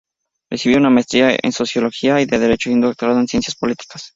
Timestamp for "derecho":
2.39-2.71